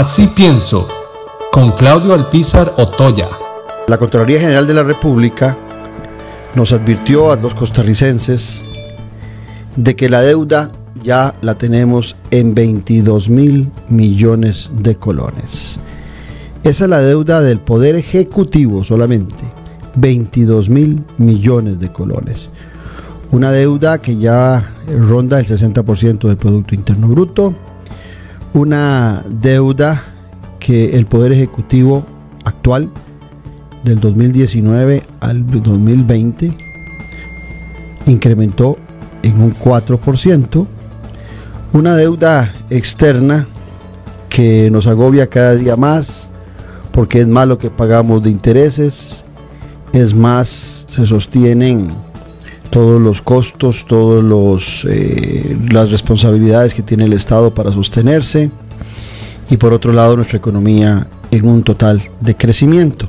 Así 0.00 0.28
pienso, 0.28 0.88
con 1.52 1.72
Claudio 1.72 2.14
Alpizar 2.14 2.72
Otoya. 2.78 3.28
La 3.86 3.98
Contraloría 3.98 4.40
General 4.40 4.66
de 4.66 4.72
la 4.72 4.82
República 4.82 5.58
nos 6.54 6.72
advirtió 6.72 7.30
a 7.30 7.36
los 7.36 7.54
costarricenses 7.54 8.64
de 9.76 9.96
que 9.96 10.08
la 10.08 10.22
deuda 10.22 10.72
ya 11.02 11.34
la 11.42 11.56
tenemos 11.56 12.16
en 12.30 12.54
22 12.54 13.28
mil 13.28 13.70
millones 13.90 14.70
de 14.72 14.96
colones. 14.96 15.78
Esa 16.64 16.84
es 16.84 16.90
la 16.90 17.00
deuda 17.00 17.42
del 17.42 17.60
Poder 17.60 17.94
Ejecutivo 17.94 18.84
solamente, 18.84 19.44
22 19.96 20.70
mil 20.70 21.04
millones 21.18 21.78
de 21.78 21.92
colones. 21.92 22.48
Una 23.32 23.52
deuda 23.52 23.98
que 23.98 24.16
ya 24.16 24.72
ronda 24.88 25.40
el 25.40 25.46
60% 25.46 26.26
del 26.26 26.38
Producto 26.38 26.74
Interno 26.74 27.06
Bruto, 27.06 27.54
una 28.54 29.24
deuda 29.28 30.02
que 30.58 30.96
el 30.96 31.06
Poder 31.06 31.32
Ejecutivo 31.32 32.04
actual 32.44 32.90
del 33.84 34.00
2019 34.00 35.02
al 35.20 35.46
2020 35.46 36.56
incrementó 38.06 38.78
en 39.22 39.40
un 39.40 39.54
4%, 39.54 40.66
una 41.72 41.96
deuda 41.96 42.52
externa 42.70 43.46
que 44.28 44.70
nos 44.70 44.86
agobia 44.86 45.28
cada 45.28 45.54
día 45.54 45.76
más 45.76 46.30
porque 46.92 47.20
es 47.20 47.26
más 47.26 47.46
lo 47.46 47.58
que 47.58 47.70
pagamos 47.70 48.22
de 48.22 48.30
intereses, 48.30 49.24
es 49.92 50.14
más, 50.14 50.86
se 50.88 51.06
sostienen 51.06 51.88
todos 52.70 53.00
los 53.00 53.20
costos, 53.20 53.84
todas 53.86 54.84
eh, 54.88 55.56
las 55.70 55.90
responsabilidades 55.90 56.72
que 56.72 56.82
tiene 56.82 57.04
el 57.04 57.12
Estado 57.12 57.52
para 57.52 57.72
sostenerse 57.72 58.50
y 59.50 59.56
por 59.56 59.72
otro 59.72 59.92
lado 59.92 60.16
nuestra 60.16 60.38
economía 60.38 61.06
en 61.30 61.46
un 61.46 61.62
total 61.62 62.00
de 62.20 62.36
crecimiento. 62.36 63.08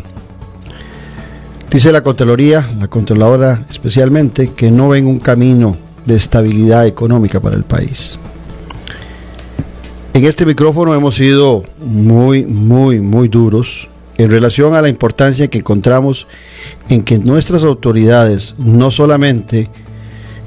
Dice 1.69 1.91
la 1.91 2.03
Contraloría, 2.03 2.69
la 2.79 2.87
Controladora 2.87 3.65
especialmente, 3.69 4.51
que 4.53 4.71
no 4.71 4.89
ven 4.89 5.05
un 5.05 5.19
camino 5.19 5.77
de 6.05 6.15
estabilidad 6.15 6.85
económica 6.85 7.39
para 7.39 7.55
el 7.55 7.63
país. 7.63 8.19
En 10.13 10.25
este 10.25 10.45
micrófono 10.45 10.93
hemos 10.93 11.15
sido 11.15 11.63
muy, 11.79 12.45
muy, 12.45 12.99
muy 12.99 13.29
duros 13.29 13.87
en 14.17 14.29
relación 14.29 14.75
a 14.75 14.81
la 14.81 14.89
importancia 14.89 15.47
que 15.47 15.59
encontramos 15.59 16.27
en 16.89 17.03
que 17.03 17.17
nuestras 17.17 17.63
autoridades 17.63 18.55
no 18.57 18.91
solamente 18.91 19.69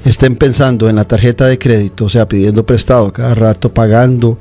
estén 0.05 0.35
pensando 0.35 0.87
en 0.89 0.95
la 0.95 1.05
tarjeta 1.05 1.47
de 1.47 1.57
crédito, 1.57 2.05
o 2.05 2.09
sea, 2.09 2.27
pidiendo 2.27 2.65
prestado 2.65 3.11
cada 3.11 3.33
rato, 3.33 3.73
pagando 3.73 4.37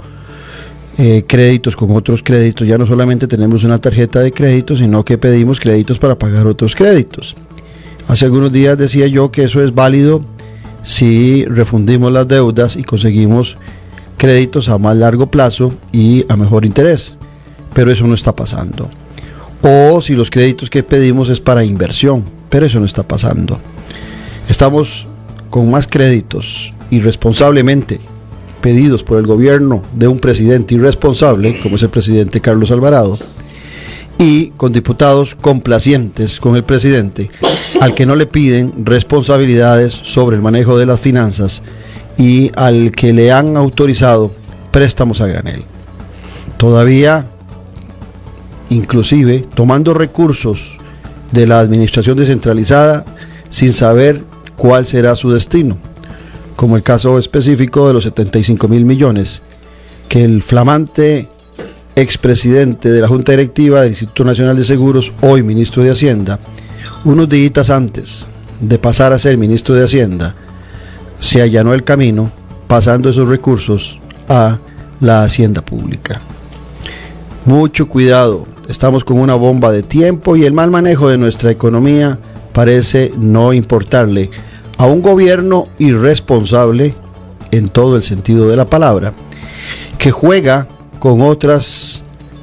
eh, 0.99 1.25
créditos 1.27 1.75
con 1.75 1.91
otros 1.97 2.23
créditos, 2.23 2.69
ya 2.69 2.79
no 2.79 2.87
solamente 2.87 3.27
tenemos 3.27 3.65
una 3.65 3.81
tarjeta 3.81 4.21
de 4.21 4.33
crédito, 4.33 4.77
sino 4.77 5.05
que 5.05 5.19
pedimos 5.19 5.59
créditos 5.59 5.99
para 5.99 6.19
pagar 6.19 6.47
otros 6.47 6.75
créditos. 6.75 7.35
Hace 8.07 8.27
algunos 8.27 8.53
días 8.53 8.77
decía 8.77 9.07
yo 9.07 9.33
que 9.33 9.45
eso 9.45 9.65
es 9.65 9.75
válido 9.75 10.23
si 10.83 11.47
refundimos 11.47 12.13
las 12.13 12.29
deudas 12.29 12.77
y 12.77 12.85
conseguimos 12.85 13.57
créditos 14.19 14.69
a 14.69 14.77
más 14.77 14.97
largo 14.97 15.31
plazo 15.31 15.73
y 15.91 16.27
a 16.29 16.37
mejor 16.37 16.67
interés, 16.67 17.17
pero 17.73 17.91
eso 17.91 18.07
no 18.07 18.15
está 18.15 18.37
pasando 18.37 18.91
o 19.67 20.03
si 20.03 20.15
los 20.15 20.31
créditos 20.31 20.69
que 20.69 20.83
pedimos 20.83 21.31
es 21.31 21.41
para 21.41 21.65
inversión, 21.65 22.25
pero 22.51 22.67
eso 22.67 22.79
no 22.79 22.87
está 22.87 23.03
pasando. 23.03 23.59
Estamos 24.49 25.07
con 25.49 25.71
más 25.71 25.87
créditos 25.87 26.73
irresponsablemente 26.91 28.01
pedidos 28.61 29.03
por 29.03 29.19
el 29.19 29.27
gobierno 29.27 29.83
de 29.95 30.09
un 30.09 30.19
presidente 30.19 30.75
irresponsable, 30.75 31.59
como 31.63 31.77
es 31.77 31.83
el 31.83 31.89
presidente 31.89 32.41
Carlos 32.41 32.71
Alvarado, 32.71 33.19
y 34.19 34.49
con 34.51 34.73
diputados 34.73 35.35
complacientes 35.35 36.41
con 36.41 36.57
el 36.57 36.63
presidente, 36.63 37.31
al 37.81 37.95
que 37.95 38.07
no 38.07 38.17
le 38.17 38.27
piden 38.27 38.73
responsabilidades 38.85 39.95
sobre 39.95 40.37
el 40.37 40.43
manejo 40.43 40.79
de 40.79 40.87
las 40.87 41.01
finanzas 41.01 41.63
y 42.17 42.53
al 42.55 42.91
que 42.91 43.13
le 43.13 43.33
han 43.33 43.57
autorizado 43.57 44.31
préstamos 44.71 45.21
a 45.21 45.27
granel. 45.27 45.65
Todavía 46.57 47.29
inclusive 48.71 49.47
tomando 49.55 49.95
recursos 49.95 50.77
de 51.33 51.47
la 51.47 51.61
administración 51.61 52.17
descentralizada 52.17 53.05
sin 53.51 53.73
saber 53.73 54.23
cuál 54.57 54.87
será 54.87 55.17
su 55.17 55.31
destino, 55.31 55.79
como 56.57 56.77
el 56.77 56.83
caso 56.83 57.19
específico 57.19 57.89
de 57.89 57.95
los 57.95 58.05
75 58.05 58.69
mil 58.69 58.85
millones 58.85 59.43
que 60.09 60.25
el 60.25 60.43
flamante 60.43 61.29
expresidente 61.97 62.91
de 62.91 63.01
la 63.01 63.09
Junta 63.09 63.33
Directiva 63.33 63.83
del 63.83 63.91
Instituto 63.91 64.25
Nacional 64.25 64.57
de 64.57 64.65
Seguros, 64.65 65.13
hoy 65.21 65.43
ministro 65.43 65.83
de 65.83 65.91
Hacienda, 65.91 66.39
unos 67.05 67.29
días 67.29 67.71
antes 67.71 68.27
de 68.61 68.79
pasar 68.79 69.13
a 69.13 69.19
ser 69.19 69.37
ministro 69.39 69.75
de 69.75 69.85
Hacienda, 69.85 70.35
se 71.21 71.43
allanó 71.43 71.75
el 71.75 71.85
camino 71.85 72.31
pasando 72.67 73.09
esos 73.09 73.29
recursos 73.29 73.99
a 74.29 74.59
la 75.01 75.23
Hacienda 75.23 75.63
Pública. 75.63 76.21
Mucho 77.45 77.89
cuidado 77.89 78.54
estamos 78.69 79.05
con 79.05 79.19
una 79.19 79.35
bomba 79.35 79.73
de 79.73 79.83
tiempo 79.83 80.37
y 80.37 80.45
el 80.45 80.53
mal 80.53 80.71
manejo 80.71 81.09
de 81.09 81.19
nuestra 81.19 81.51
economía 81.51 82.19
parece 82.53 83.13
no 83.17 83.53
importarle 83.53 84.31
a 84.79 84.87
un 84.87 85.03
gobierno 85.03 85.69
irresponsable 85.79 86.95
en 87.51 87.69
todo 87.69 87.97
el 87.97 88.03
sentido 88.03 88.49
de 88.49 88.57
la 88.57 88.65
palabra, 88.65 89.13
que 89.99 90.11
juega 90.11 90.67
con 90.99 91.21
otras 91.21 92.03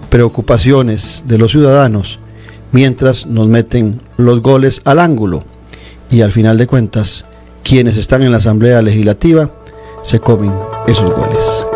preocupaciones 0.09 1.23
de 1.25 1.37
los 1.37 1.51
ciudadanos 1.51 2.19
mientras 2.71 3.25
nos 3.25 3.47
meten 3.47 4.01
los 4.17 4.41
goles 4.41 4.81
al 4.85 4.99
ángulo 4.99 5.39
y 6.09 6.21
al 6.21 6.31
final 6.31 6.57
de 6.57 6.67
cuentas 6.67 7.25
quienes 7.63 7.97
están 7.97 8.23
en 8.23 8.31
la 8.31 8.37
Asamblea 8.37 8.81
Legislativa 8.81 9.51
se 10.03 10.19
comen 10.19 10.53
esos 10.87 11.11
goles. 11.13 11.70